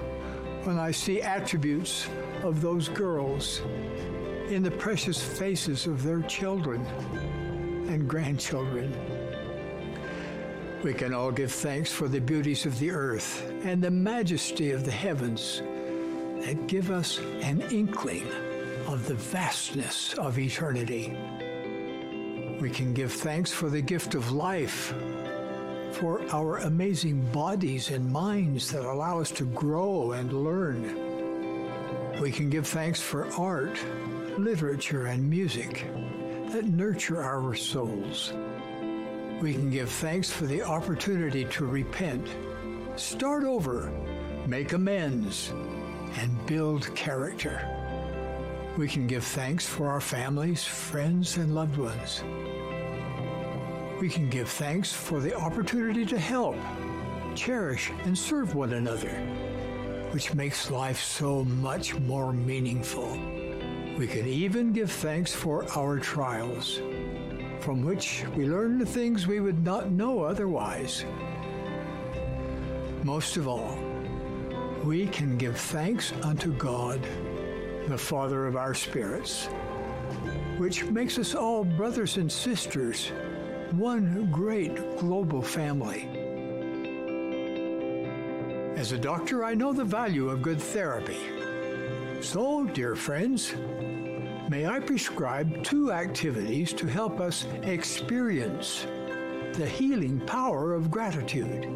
when 0.65 0.79
I 0.79 0.91
see 0.91 1.23
attributes 1.23 2.07
of 2.43 2.61
those 2.61 2.91
girls 2.91 3.63
in 4.51 4.63
the 4.63 4.71
precious 4.73 5.23
faces 5.23 5.87
of 5.87 6.03
their 6.03 6.21
children 6.21 6.85
and 7.89 8.07
grandchildren. 8.07 9.22
We 10.83 10.93
can 10.93 11.15
all 11.15 11.31
give 11.31 11.53
thanks 11.53 11.93
for 11.93 12.09
the 12.09 12.21
beauties 12.21 12.67
of 12.67 12.77
the 12.81 12.91
earth 12.91 13.49
and 13.63 13.81
the 13.81 13.91
majesty 13.91 14.73
of 14.73 14.85
the 14.85 14.91
heavens 14.91 15.63
that 16.41 16.67
give 16.67 16.91
us 16.91 17.21
an 17.41 17.63
inkling 17.71 18.27
of 18.89 19.07
the 19.07 19.15
vastness 19.15 20.15
of 20.15 20.41
eternity. 20.41 21.17
We 22.61 22.69
can 22.69 22.95
give 22.95 23.13
thanks 23.13 23.53
for 23.53 23.71
the 23.71 23.81
gift 23.81 24.17
of 24.17 24.33
life 24.33 24.93
for 25.93 26.21
our 26.33 26.59
amazing 26.59 27.21
bodies 27.31 27.91
and 27.91 28.11
minds 28.11 28.73
that 28.73 28.85
allow 28.85 29.21
us 29.21 29.31
to 29.33 29.45
grow 29.45 30.13
and 30.13 30.33
learn. 30.33 32.21
We 32.21 32.33
can 32.33 32.51
give 32.51 32.67
thanks 32.67 33.01
for 33.01 33.33
art, 33.39 33.79
literature, 34.37 35.07
and 35.07 35.31
music 35.31 35.87
that 36.51 36.65
nurture 36.65 37.23
our 37.23 37.55
souls. 37.55 38.33
We 39.43 39.53
can 39.53 39.71
give 39.71 39.91
thanks 39.91 40.31
for 40.31 40.47
the 40.47 40.63
opportunity 40.63 41.45
to 41.45 41.67
repent, 41.67 42.27
start 42.97 43.45
over, 43.45 43.93
make 44.47 44.73
amends, 44.73 45.53
and 46.17 46.47
build 46.47 46.95
character. 46.95 47.61
We 48.79 48.89
can 48.89 49.07
give 49.07 49.25
thanks 49.25 49.67
for 49.67 49.89
our 49.89 50.01
families, 50.01 50.65
friends, 50.65 51.37
and 51.37 51.55
loved 51.55 51.77
ones 51.77 52.23
we 54.03 54.09
can 54.09 54.29
give 54.29 54.49
thanks 54.49 54.93
for 54.93 55.21
the 55.21 55.33
opportunity 55.37 56.05
to 56.05 56.19
help, 56.19 56.57
cherish, 57.37 57.93
and 58.03 58.19
serve 58.19 58.53
one 58.53 58.73
another, 58.73 59.13
which 60.11 60.35
makes 60.35 60.73
life 60.73 61.01
so 61.01 61.45
much 61.45 61.95
more 62.01 62.33
meaningful. 62.33 63.13
We 63.97 64.09
can 64.09 64.27
even 64.27 64.73
give 64.73 64.91
thanks 64.91 65.33
for 65.33 65.65
our 65.77 66.01
trials, 66.01 66.81
from 67.63 67.81
which 67.85 68.25
we 68.37 68.49
learn 68.49 68.77
the 68.77 68.85
things 68.85 69.29
we 69.29 69.39
would 69.39 69.65
not 69.65 69.93
know 69.93 70.23
otherwise. 70.23 71.05
Most 73.05 73.37
of 73.37 73.47
all, 73.47 73.79
we 74.83 75.07
can 75.07 75.39
give 75.39 75.57
thanks 75.57 76.13
unto 76.23 76.53
God, 76.55 77.01
the 77.87 77.97
Father 77.97 78.49
of 78.49 78.57
our 78.57 78.75
spirits, 78.75 79.47
which 80.59 80.85
makes 80.87 81.19
us 81.19 81.37
all 81.37 81.63
brothers 81.63 82.17
and 82.17 82.31
sisters 82.31 83.13
one 83.71 84.29
great 84.33 84.99
global 84.99 85.41
family. 85.41 86.09
As 88.77 88.91
a 88.91 88.99
doctor, 88.99 89.45
I 89.45 89.55
know 89.55 89.73
the 89.73 89.85
value 89.85 90.31
of 90.31 90.43
good 90.43 90.61
therapy. 90.61 91.19
So, 92.21 92.65
dear 92.67 92.97
friends, 92.97 93.55
may 94.53 94.67
I 94.67 94.81
prescribe 94.81 95.65
two 95.65 95.93
activities 95.93 96.75
to 96.75 96.87
help 96.87 97.21
us 97.21 97.47
experience 97.63 98.87
the 99.55 99.67
healing 99.67 100.21
power 100.21 100.75
of 100.75 100.91
gratitude. 100.91 101.67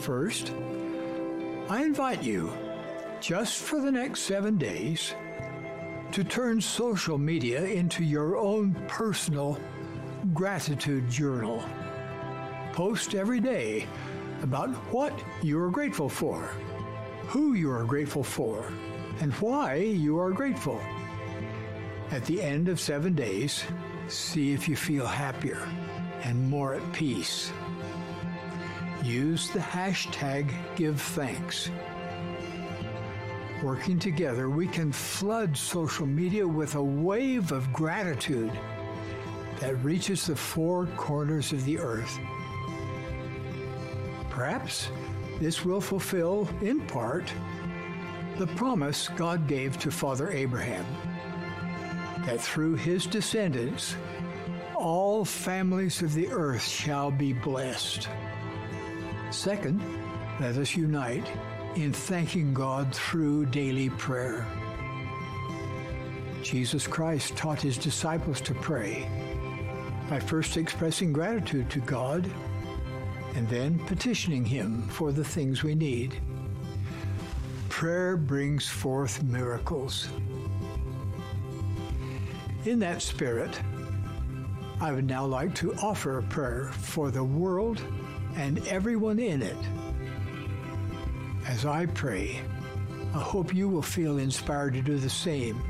First, 0.00 0.52
I 1.68 1.84
invite 1.84 2.24
you, 2.24 2.52
just 3.20 3.62
for 3.62 3.80
the 3.80 3.92
next 3.92 4.22
seven 4.22 4.58
days, 4.58 5.14
to 6.10 6.24
turn 6.24 6.60
social 6.60 7.18
media 7.18 7.62
into 7.62 8.02
your 8.02 8.36
own 8.36 8.74
personal 8.88 9.60
gratitude 10.34 11.08
journal. 11.08 11.62
Post 12.72 13.14
every 13.14 13.38
day 13.38 13.86
about 14.42 14.70
what 14.92 15.12
you 15.44 15.62
are 15.62 15.70
grateful 15.70 16.08
for, 16.08 16.50
who 17.28 17.54
you 17.54 17.70
are 17.70 17.84
grateful 17.84 18.24
for, 18.24 18.72
and 19.20 19.32
why 19.34 19.76
you 19.76 20.18
are 20.18 20.32
grateful. 20.32 20.80
At 22.10 22.24
the 22.24 22.40
end 22.40 22.68
of 22.68 22.80
seven 22.80 23.14
days, 23.14 23.64
see 24.08 24.54
if 24.54 24.66
you 24.66 24.76
feel 24.76 25.06
happier 25.06 25.68
and 26.22 26.48
more 26.48 26.72
at 26.72 26.92
peace. 26.94 27.52
Use 29.04 29.50
the 29.50 29.58
hashtag 29.58 30.50
GiveThanks. 30.74 31.68
Working 33.62 33.98
together, 33.98 34.48
we 34.48 34.66
can 34.66 34.90
flood 34.90 35.54
social 35.54 36.06
media 36.06 36.48
with 36.48 36.76
a 36.76 36.82
wave 36.82 37.52
of 37.52 37.70
gratitude 37.74 38.52
that 39.60 39.84
reaches 39.84 40.26
the 40.26 40.36
four 40.36 40.86
corners 40.96 41.52
of 41.52 41.62
the 41.66 41.78
earth. 41.78 42.18
Perhaps 44.30 44.88
this 45.40 45.62
will 45.62 45.80
fulfill, 45.80 46.48
in 46.62 46.80
part, 46.86 47.30
the 48.38 48.46
promise 48.46 49.08
God 49.08 49.46
gave 49.46 49.78
to 49.80 49.90
Father 49.90 50.30
Abraham 50.30 50.86
that 52.28 52.42
through 52.42 52.74
his 52.74 53.06
descendants, 53.06 53.96
all 54.76 55.24
families 55.24 56.02
of 56.02 56.12
the 56.12 56.28
earth 56.28 56.62
shall 56.62 57.10
be 57.10 57.32
blessed. 57.32 58.06
Second, 59.30 59.80
let 60.38 60.58
us 60.58 60.76
unite 60.76 61.26
in 61.74 61.90
thanking 61.90 62.52
God 62.52 62.94
through 62.94 63.46
daily 63.46 63.88
prayer. 63.88 64.46
Jesus 66.42 66.86
Christ 66.86 67.34
taught 67.34 67.62
his 67.62 67.78
disciples 67.78 68.42
to 68.42 68.52
pray 68.52 69.08
by 70.10 70.20
first 70.20 70.58
expressing 70.58 71.14
gratitude 71.14 71.70
to 71.70 71.80
God 71.80 72.30
and 73.36 73.48
then 73.48 73.78
petitioning 73.86 74.44
him 74.44 74.86
for 74.88 75.12
the 75.12 75.24
things 75.24 75.62
we 75.62 75.74
need. 75.74 76.20
Prayer 77.70 78.18
brings 78.18 78.68
forth 78.68 79.22
miracles. 79.22 80.08
In 82.68 82.80
that 82.80 83.00
spirit, 83.00 83.58
I 84.78 84.92
would 84.92 85.06
now 85.06 85.24
like 85.24 85.54
to 85.54 85.72
offer 85.76 86.18
a 86.18 86.22
prayer 86.22 86.68
for 86.74 87.10
the 87.10 87.24
world 87.24 87.82
and 88.36 88.58
everyone 88.68 89.18
in 89.18 89.40
it. 89.40 89.56
As 91.46 91.64
I 91.64 91.86
pray, 91.86 92.42
I 93.14 93.20
hope 93.20 93.54
you 93.54 93.70
will 93.70 93.80
feel 93.80 94.18
inspired 94.18 94.74
to 94.74 94.82
do 94.82 94.98
the 94.98 95.08
same, 95.08 95.62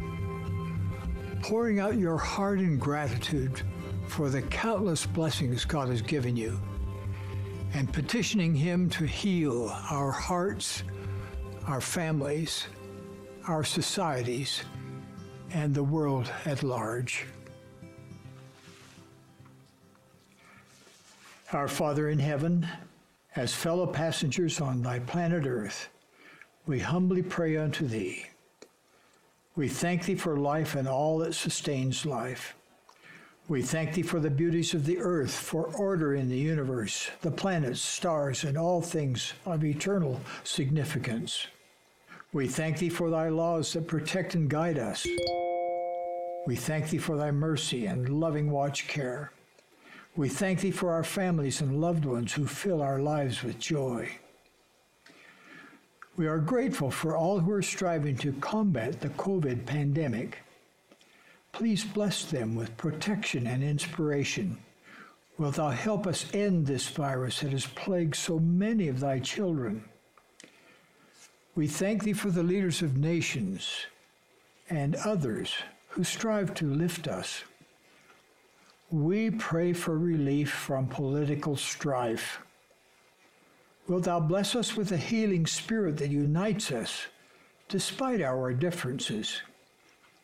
pouring 1.41 1.79
out 1.79 1.99
your 1.99 2.19
heart 2.19 2.59
in 2.59 2.79
gratitude 2.79 3.63
for 4.09 4.29
the 4.29 4.43
countless 4.43 5.07
blessings 5.07 5.65
God 5.65 5.91
has 5.91 6.03
given 6.03 6.37
you, 6.37 6.59
and 7.75 7.93
petitioning 7.93 8.57
Him 8.57 8.91
to 8.91 9.05
heal 9.05 9.69
our 9.89 10.11
hearts, 10.11 10.83
our 11.65 11.81
families, 11.81 12.67
our 13.47 13.63
societies, 13.63 14.65
and 15.53 15.75
the 15.75 15.83
world 15.83 16.31
at 16.45 16.63
large. 16.63 17.27
Our 21.53 21.69
Father 21.69 22.11
in 22.11 22.19
heaven, 22.19 22.69
as 23.37 23.55
fellow 23.55 23.87
passengers 23.87 24.61
on 24.61 24.83
thy 24.83 24.99
planet 24.99 25.47
Earth, 25.47 25.89
we 26.67 26.79
humbly 26.79 27.23
pray 27.23 27.57
unto 27.57 27.87
thee. 27.87 28.27
We 29.57 29.69
thank 29.69 30.05
thee 30.05 30.15
for 30.15 30.37
life 30.37 30.75
and 30.75 30.87
all 30.87 31.19
that 31.19 31.35
sustains 31.35 32.05
life. 32.05 32.55
We 33.49 33.63
thank 33.63 33.95
thee 33.95 34.03
for 34.03 34.21
the 34.21 34.31
beauties 34.31 34.75
of 34.75 34.85
the 34.85 34.99
earth, 34.99 35.33
for 35.33 35.75
order 35.75 36.15
in 36.15 36.29
the 36.29 36.37
universe, 36.37 37.11
the 37.23 37.31
planets, 37.31 37.81
stars, 37.81 38.45
and 38.45 38.59
all 38.59 38.83
things 38.83 39.33
of 39.47 39.65
eternal 39.65 40.21
significance. 40.45 41.47
We 42.33 42.47
thank 42.47 42.79
thee 42.79 42.91
for 42.91 43.09
thy 43.09 43.31
laws 43.31 43.73
that 43.73 43.89
protect 43.89 44.35
and 44.35 44.51
guide 44.51 44.79
us. 44.79 45.07
We 46.47 46.57
thank 46.57 46.91
thee 46.91 46.99
for 46.99 47.17
thy 47.17 47.31
mercy 47.31 47.87
and 47.87 48.21
loving 48.21 48.51
watch 48.51 48.87
care. 48.87 49.33
We 50.15 50.29
thank 50.29 50.61
thee 50.61 50.71
for 50.71 50.91
our 50.93 51.05
families 51.05 51.63
and 51.63 51.81
loved 51.81 52.05
ones 52.05 52.35
who 52.35 52.47
fill 52.47 52.83
our 52.83 52.99
lives 52.99 53.43
with 53.43 53.59
joy. 53.59 54.11
We 56.19 56.27
are 56.27 56.39
grateful 56.39 56.91
for 56.91 57.17
all 57.17 57.39
who 57.39 57.53
are 57.53 57.63
striving 57.63 58.17
to 58.19 58.33
combat 58.35 59.01
the 59.01 59.09
COVID 59.11 59.65
pandemic. 59.65 60.39
Please 61.53 61.85
bless 61.85 62.25
them 62.25 62.55
with 62.55 62.77
protection 62.77 63.47
and 63.47 63.63
inspiration. 63.63 64.59
Wilt 65.39 65.55
thou 65.55 65.71
help 65.71 66.07
us 66.07 66.27
end 66.35 66.67
this 66.67 66.89
virus 66.89 67.41
that 67.41 67.53
has 67.53 67.67
plagued 67.67 68.17
so 68.17 68.39
many 68.39 68.89
of 68.89 69.01
thy 69.01 69.19
children? 69.21 69.85
We 71.59 71.67
thank 71.67 72.05
thee 72.05 72.13
for 72.13 72.31
the 72.31 72.45
leaders 72.45 72.83
of 72.83 72.97
nations 72.97 73.87
and 74.71 74.95
others 74.95 75.57
who 75.89 76.05
strive 76.05 76.55
to 76.55 76.73
lift 76.73 77.09
us. 77.09 77.43
We 78.93 79.33
pray 79.33 79.73
for 79.73 79.99
relief 79.99 80.53
from 80.53 80.87
political 80.87 81.57
strife. 81.57 82.39
Wilt 83.89 84.05
thou 84.05 84.21
bless 84.21 84.55
us 84.55 84.77
with 84.77 84.93
a 84.93 84.97
healing 84.97 85.47
spirit 85.47 85.97
that 85.97 86.11
unites 86.11 86.71
us 86.71 87.09
despite 87.69 88.21
our 88.23 88.53
differences? 88.53 89.43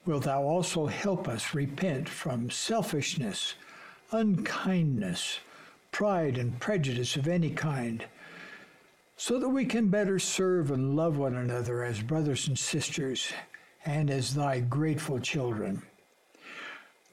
Wilt 0.07 0.23
thou 0.23 0.45
also 0.45 0.87
help 0.87 1.27
us 1.27 1.53
repent 1.53 2.09
from 2.09 2.49
selfishness, 2.49 3.55
unkindness, 4.13 5.41
pride, 5.91 6.39
and 6.39 6.61
prejudice 6.61 7.17
of 7.17 7.27
any 7.27 7.51
kind, 7.51 8.05
so 9.17 9.39
that 9.39 9.49
we 9.49 9.65
can 9.65 9.89
better 9.89 10.19
serve 10.19 10.71
and 10.71 10.97
love 10.97 11.17
one 11.17 11.35
another 11.35 11.85
as 11.85 12.03
brothers 12.03 12.49
and 12.49 12.59
sisters 12.59 13.33
and 13.85 14.11
as 14.11 14.35
thy 14.35 14.61
grateful 14.61 15.19
children? 15.19 15.83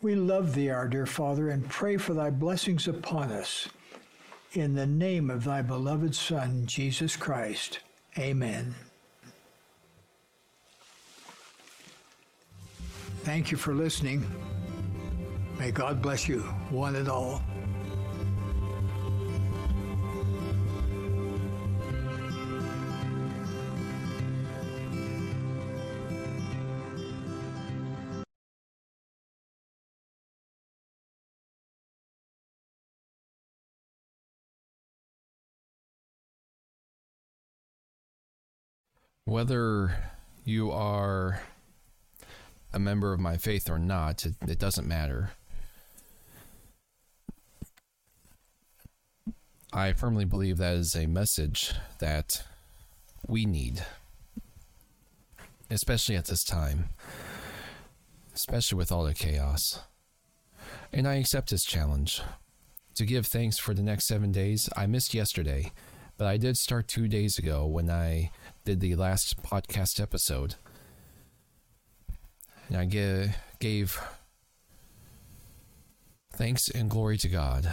We 0.02 0.16
love 0.16 0.56
thee, 0.56 0.70
our 0.70 0.88
dear 0.88 1.06
Father, 1.06 1.50
and 1.50 1.70
pray 1.70 1.98
for 1.98 2.14
thy 2.14 2.32
blessings 2.32 2.88
upon 2.88 3.32
us. 3.32 3.70
In 4.54 4.74
the 4.74 4.88
name 4.88 5.30
of 5.30 5.44
thy 5.44 5.62
beloved 5.62 6.16
Son, 6.16 6.66
Jesus 6.66 7.16
Christ. 7.16 7.80
Amen. 8.18 8.74
Thank 13.24 13.52
you 13.52 13.58
for 13.58 13.76
listening. 13.76 14.26
May 15.60 15.70
God 15.70 16.02
bless 16.02 16.28
you, 16.28 16.40
one 16.72 16.96
and 16.96 17.08
all. 17.08 17.44
Whether 39.26 39.96
you 40.46 40.72
are 40.72 41.42
a 42.74 42.80
member 42.80 43.14
of 43.14 43.20
my 43.20 43.38
faith 43.38 43.70
or 43.70 43.78
not, 43.78 44.26
it, 44.26 44.34
it 44.48 44.60
doesn't 44.60 44.88
matter. 44.88 45.32
I 49.74 49.94
firmly 49.94 50.26
believe 50.26 50.58
that 50.58 50.74
is 50.74 50.96
a 50.96 51.06
message 51.06 51.74
that 52.00 52.44
we 53.28 53.46
need, 53.46 53.86
especially 55.70 56.18
at 56.18 56.26
this 56.26 56.44
time, 56.44 56.90
especially 58.36 58.78
with 58.78 58.92
all 58.92 59.06
the 59.06 59.14
chaos. 59.14 59.80
And 60.92 61.08
I 61.08 61.16
accept 61.16 61.52
his 61.52 61.64
challenge 61.64 62.22
to 62.96 63.06
give 63.06 63.28
thanks 63.28 63.58
for 63.58 63.74
the 63.74 63.84
next 63.84 64.08
seven 64.08 64.34
days. 64.34 64.68
I 64.76 64.88
missed 64.88 65.14
yesterday, 65.14 65.72
but 66.18 66.28
I 66.28 66.36
did 66.36 66.58
start 66.58 66.90
two 66.90 67.08
days 67.08 67.38
ago 67.38 67.66
when 67.66 67.90
I 67.90 68.32
did 68.64 68.80
the 68.80 68.96
last 68.96 69.42
podcast 69.42 70.00
episode. 70.00 70.56
And 72.68 72.78
I 72.78 72.86
gave 73.60 74.00
thanks 76.34 76.70
and 76.70 76.90
glory 76.90 77.18
to 77.18 77.28
God 77.28 77.72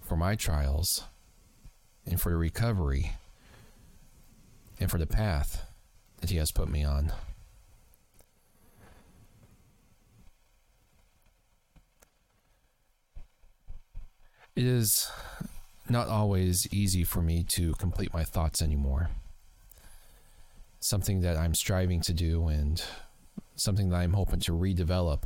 for 0.00 0.16
my 0.16 0.34
trials 0.34 1.04
and 2.06 2.20
for 2.20 2.30
the 2.30 2.36
recovery 2.36 3.12
and 4.80 4.90
for 4.90 4.98
the 4.98 5.06
path 5.06 5.70
that 6.20 6.30
He 6.30 6.36
has 6.38 6.50
put 6.50 6.68
me 6.68 6.82
on. 6.84 7.12
It 14.56 14.64
is 14.64 15.10
not 15.92 16.08
always 16.08 16.66
easy 16.72 17.04
for 17.04 17.22
me 17.22 17.44
to 17.50 17.74
complete 17.74 18.12
my 18.12 18.24
thoughts 18.24 18.62
anymore. 18.62 19.10
Something 20.80 21.20
that 21.20 21.36
I'm 21.36 21.54
striving 21.54 22.00
to 22.02 22.12
do 22.12 22.48
and 22.48 22.82
something 23.54 23.90
that 23.90 23.96
I'm 23.96 24.14
hoping 24.14 24.40
to 24.40 24.52
redevelop 24.52 25.24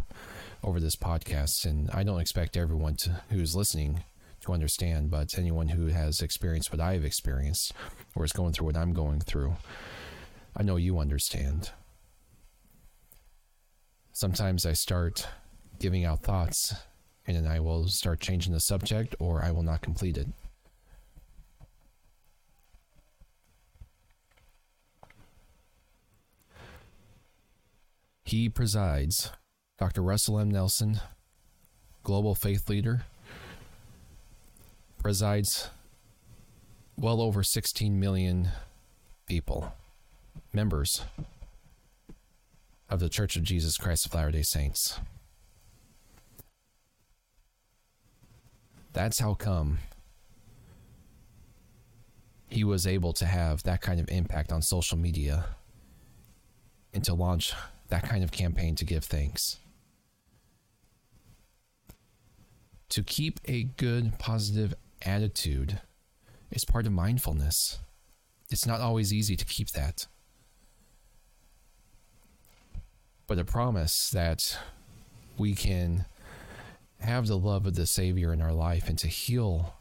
over 0.62 0.80
this 0.80 0.96
podcast. 0.96 1.64
And 1.64 1.88
I 1.92 2.02
don't 2.02 2.20
expect 2.20 2.56
everyone 2.56 2.96
to, 2.96 3.22
who's 3.30 3.54
listening 3.54 4.04
to 4.40 4.52
understand, 4.52 5.10
but 5.10 5.38
anyone 5.38 5.68
who 5.68 5.86
has 5.86 6.20
experienced 6.20 6.72
what 6.72 6.80
I've 6.80 7.04
experienced 7.04 7.72
or 8.14 8.24
is 8.24 8.32
going 8.32 8.52
through 8.52 8.66
what 8.66 8.76
I'm 8.76 8.92
going 8.92 9.20
through, 9.20 9.56
I 10.56 10.62
know 10.62 10.76
you 10.76 10.98
understand. 10.98 11.70
Sometimes 14.12 14.66
I 14.66 14.72
start 14.72 15.26
giving 15.78 16.04
out 16.04 16.22
thoughts 16.22 16.74
and 17.26 17.36
then 17.36 17.46
I 17.46 17.60
will 17.60 17.88
start 17.88 18.20
changing 18.20 18.52
the 18.52 18.60
subject 18.60 19.14
or 19.18 19.42
I 19.42 19.50
will 19.50 19.62
not 19.62 19.82
complete 19.82 20.16
it. 20.16 20.28
He 28.26 28.48
presides, 28.48 29.30
Dr. 29.78 30.02
Russell 30.02 30.40
M. 30.40 30.50
Nelson, 30.50 30.98
global 32.02 32.34
faith 32.34 32.68
leader, 32.68 33.04
presides 34.98 35.70
well 36.98 37.20
over 37.20 37.44
16 37.44 38.00
million 38.00 38.48
people, 39.28 39.72
members 40.52 41.04
of 42.90 42.98
the 42.98 43.08
Church 43.08 43.36
of 43.36 43.44
Jesus 43.44 43.76
Christ 43.76 44.06
of 44.06 44.14
Latter 44.14 44.32
day 44.32 44.42
Saints. 44.42 44.98
That's 48.92 49.20
how 49.20 49.34
come 49.34 49.78
he 52.48 52.64
was 52.64 52.88
able 52.88 53.12
to 53.12 53.24
have 53.24 53.62
that 53.62 53.80
kind 53.80 54.00
of 54.00 54.08
impact 54.08 54.50
on 54.50 54.62
social 54.62 54.98
media 54.98 55.44
and 56.92 57.04
to 57.04 57.14
launch 57.14 57.54
that 57.88 58.02
kind 58.02 58.24
of 58.24 58.32
campaign 58.32 58.74
to 58.76 58.84
give 58.84 59.04
thanks. 59.04 59.58
To 62.90 63.02
keep 63.02 63.40
a 63.46 63.64
good, 63.64 64.18
positive 64.18 64.74
attitude 65.02 65.80
is 66.50 66.64
part 66.64 66.86
of 66.86 66.92
mindfulness. 66.92 67.78
It's 68.50 68.66
not 68.66 68.80
always 68.80 69.12
easy 69.12 69.36
to 69.36 69.44
keep 69.44 69.70
that. 69.70 70.06
But 73.26 73.38
a 73.38 73.44
promise 73.44 74.10
that 74.10 74.58
we 75.36 75.54
can 75.54 76.06
have 77.00 77.26
the 77.26 77.38
love 77.38 77.66
of 77.66 77.74
the 77.74 77.86
Savior 77.86 78.32
in 78.32 78.40
our 78.40 78.52
life 78.52 78.88
and 78.88 78.98
to 78.98 79.08
heal 79.08 79.74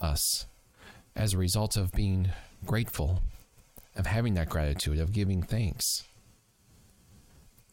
us 0.00 0.46
as 1.14 1.34
a 1.34 1.38
result 1.38 1.76
of 1.76 1.92
being 1.92 2.30
grateful, 2.66 3.22
of 3.96 4.06
having 4.06 4.34
that 4.34 4.48
gratitude, 4.48 4.98
of 4.98 5.12
giving 5.12 5.42
thanks. 5.42 6.04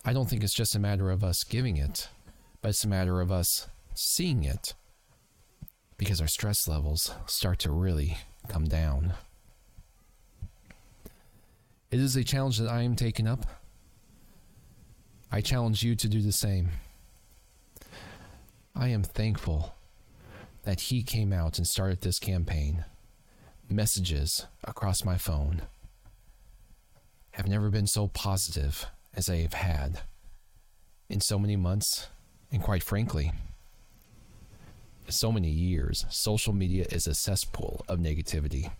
I 0.07 0.13
don't 0.13 0.29
think 0.29 0.41
it's 0.41 0.53
just 0.53 0.73
a 0.73 0.79
matter 0.79 1.11
of 1.11 1.21
us 1.21 1.43
giving 1.43 1.75
it, 1.75 2.07
but 2.61 2.69
it's 2.69 2.85
a 2.85 2.87
matter 2.87 3.19
of 3.19 3.29
us 3.29 3.67
seeing 3.93 4.45
it 4.45 4.73
because 5.97 6.21
our 6.21 6.29
stress 6.29 6.65
levels 6.65 7.13
start 7.25 7.59
to 7.59 7.71
really 7.71 8.17
come 8.47 8.69
down. 8.69 9.15
It 11.91 11.99
is 11.99 12.15
a 12.15 12.23
challenge 12.23 12.57
that 12.59 12.71
I 12.71 12.83
am 12.83 12.95
taking 12.95 13.27
up. 13.27 13.47
I 15.29 15.41
challenge 15.41 15.83
you 15.83 15.93
to 15.97 16.07
do 16.07 16.21
the 16.21 16.31
same. 16.31 16.69
I 18.73 18.87
am 18.87 19.03
thankful 19.03 19.75
that 20.63 20.79
he 20.79 21.03
came 21.03 21.33
out 21.33 21.57
and 21.57 21.67
started 21.67 21.99
this 21.99 22.17
campaign. 22.17 22.85
Messages 23.69 24.45
across 24.63 25.03
my 25.03 25.17
phone 25.17 25.63
have 27.31 27.49
never 27.49 27.69
been 27.69 27.87
so 27.87 28.07
positive 28.07 28.85
as 29.17 29.29
I 29.29 29.37
have 29.37 29.53
had 29.53 29.99
in 31.09 31.19
so 31.19 31.37
many 31.37 31.57
months, 31.57 32.07
and 32.49 32.63
quite 32.63 32.83
frankly, 32.83 33.33
so 35.09 35.31
many 35.31 35.49
years. 35.49 36.05
Social 36.09 36.53
media 36.53 36.85
is 36.89 37.07
a 37.07 37.13
cesspool 37.13 37.83
of 37.89 37.99
negativity. 37.99 38.71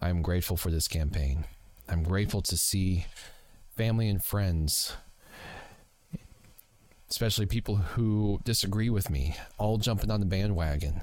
I 0.00 0.08
am 0.08 0.22
grateful 0.22 0.56
for 0.56 0.70
this 0.70 0.88
campaign. 0.88 1.44
I'm 1.88 2.02
grateful 2.02 2.42
to 2.42 2.56
see 2.56 3.06
family 3.76 4.08
and 4.08 4.24
friends 4.24 4.96
especially 7.12 7.44
people 7.44 7.76
who 7.76 8.40
disagree 8.42 8.88
with 8.88 9.10
me, 9.10 9.36
all 9.58 9.76
jumping 9.76 10.10
on 10.10 10.18
the 10.18 10.24
bandwagon. 10.24 11.02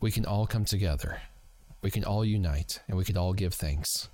We 0.00 0.10
can 0.10 0.24
all 0.24 0.46
come 0.46 0.64
together. 0.64 1.20
We 1.82 1.90
can 1.90 2.02
all 2.02 2.24
unite 2.24 2.80
and 2.88 2.96
we 2.96 3.04
can 3.04 3.18
all 3.18 3.34
give 3.34 3.52
thanks. 3.52 4.08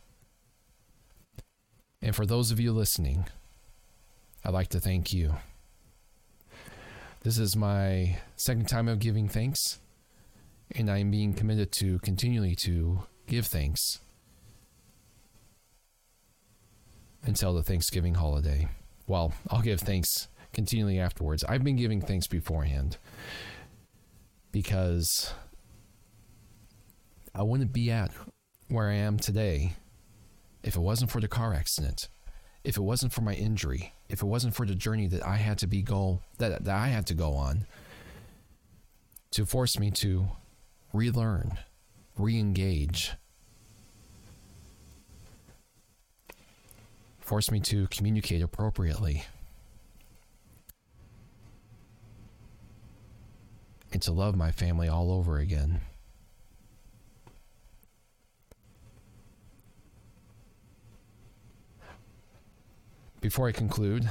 And 2.01 2.15
for 2.15 2.27
those 2.27 2.51
of 2.51 2.61
you 2.61 2.73
listening, 2.73 3.27
I'd 4.45 4.55
like 4.55 4.69
to 4.69 4.81
thank 4.81 5.13
you. 5.13 5.35
This 7.23 7.39
is 7.39 7.57
my 7.57 8.19
second 8.37 8.69
time 8.69 8.89
of 8.89 9.01
giving 9.01 9.29
thanks, 9.29 9.81
and 10.71 10.89
I'm 10.91 11.11
being 11.11 11.35
committed 11.35 11.73
to 11.73 11.99
continually 11.99 12.55
to 12.57 13.01
give 13.27 13.47
thanks 13.47 13.99
until 17.25 17.53
the 17.53 17.63
Thanksgiving 17.63 18.15
holiday 18.15 18.69
well, 19.09 19.33
I'll 19.49 19.63
give 19.63 19.81
thanks 19.81 20.29
continually 20.53 21.01
afterwards. 21.01 21.43
I've 21.45 21.65
been 21.65 21.77
giving 21.77 22.01
thanks 22.01 22.27
beforehand 22.27 22.99
because 24.53 25.33
I 27.35 27.43
wouldn't 27.43 27.73
be 27.73 27.91
at 27.91 28.13
where 28.69 28.91
I 28.91 28.97
am 28.97 29.19
today 29.19 29.75
if 30.63 30.77
it 30.77 30.81
wasn't 30.81 31.11
for 31.11 31.21
the 31.21 31.29
car 31.29 31.55
accident, 31.55 32.09
if 32.65 32.77
it 32.77 32.83
wasn't 32.83 33.13
for 33.13 33.23
my 33.23 33.35
injury, 33.35 33.95
if 34.09 34.23
it 34.23 34.27
wasn't 34.27 34.55
for 34.55 34.67
the 34.67 34.75
journey 34.75 35.07
that 35.07 35.25
I 35.25 35.37
had 35.37 35.59
to 35.59 35.67
be 35.67 35.83
go 35.83 36.23
that, 36.39 36.65
that 36.65 36.75
I 36.75 36.89
had 36.89 37.07
to 37.07 37.15
go 37.15 37.35
on 37.35 37.67
to 39.33 39.47
force 39.47 39.79
me 39.79 39.91
to 39.93 40.29
relearn, 40.93 41.59
re-engage 42.17 43.13
forced 47.29 47.53
me 47.53 47.61
to 47.61 47.87
communicate 47.89 48.41
appropriately. 48.41 49.25
And 53.93 54.01
to 54.01 54.13
love 54.13 54.35
my 54.35 54.51
family 54.51 54.89
all 54.89 55.13
over 55.13 55.37
again. 55.37 55.83
Before 63.21 63.49
I 63.49 63.53
conclude, 63.53 64.09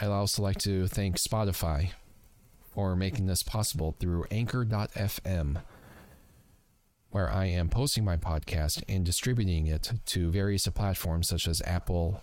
I'd 0.00 0.06
also 0.06 0.42
like 0.42 0.58
to 0.58 0.86
thank 0.86 1.16
Spotify 1.16 1.90
for 2.72 2.94
making 2.94 3.26
this 3.26 3.42
possible 3.42 3.96
through 3.98 4.26
Anchor.fm 4.30 5.60
where 7.10 7.28
I 7.30 7.46
am 7.46 7.68
posting 7.68 8.04
my 8.04 8.16
podcast 8.16 8.82
and 8.88 9.04
distributing 9.04 9.66
it 9.66 9.90
to 10.06 10.30
various 10.30 10.68
platforms 10.68 11.28
such 11.28 11.48
as 11.48 11.62
Apple 11.64 12.20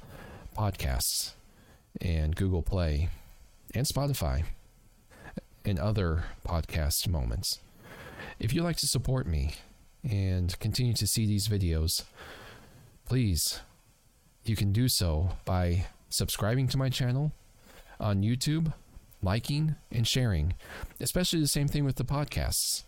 Podcasts 0.55 1.33
and 1.99 2.35
Google 2.35 2.61
Play 2.61 3.09
and 3.73 3.85
Spotify 3.85 4.43
and 5.65 5.79
other 5.79 6.25
podcast 6.47 7.09
moments. 7.09 7.59
If 8.39 8.53
you'd 8.53 8.63
like 8.63 8.77
to 8.77 8.87
support 8.87 9.27
me 9.27 9.55
and 10.03 10.57
continue 10.59 10.93
to 10.93 11.07
see 11.07 11.25
these 11.25 11.47
videos, 11.47 12.03
please, 13.05 13.61
you 14.49 14.55
can 14.55 14.71
do 14.71 14.87
so 14.87 15.29
by 15.45 15.85
subscribing 16.09 16.67
to 16.69 16.77
my 16.77 16.89
channel 16.89 17.31
on 17.99 18.21
YouTube, 18.21 18.73
liking, 19.21 19.75
and 19.91 20.07
sharing, 20.07 20.53
especially 20.99 21.39
the 21.39 21.47
same 21.47 21.67
thing 21.67 21.85
with 21.85 21.95
the 21.95 22.03
podcasts. 22.03 22.83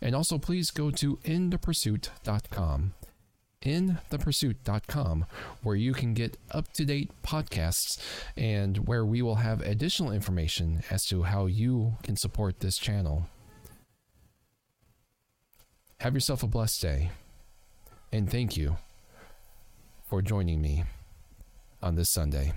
And 0.00 0.14
also, 0.14 0.38
please 0.38 0.70
go 0.70 0.90
to 0.90 1.16
inthepursuit.com. 1.18 2.94
InThePursuit.com, 3.62 5.24
where 5.62 5.76
you 5.76 5.92
can 5.92 6.14
get 6.14 6.36
up 6.50 6.72
to 6.72 6.84
date 6.84 7.10
podcasts 7.22 7.96
and 8.36 8.88
where 8.88 9.04
we 9.04 9.22
will 9.22 9.36
have 9.36 9.60
additional 9.60 10.10
information 10.10 10.82
as 10.90 11.06
to 11.06 11.22
how 11.22 11.46
you 11.46 11.94
can 12.02 12.16
support 12.16 12.58
this 12.58 12.76
channel. 12.76 13.28
Have 16.00 16.14
yourself 16.14 16.42
a 16.42 16.48
blessed 16.48 16.82
day, 16.82 17.10
and 18.12 18.28
thank 18.28 18.56
you 18.56 18.78
for 20.12 20.20
joining 20.20 20.60
me 20.60 20.84
on 21.80 21.94
this 21.94 22.10
Sunday. 22.10 22.52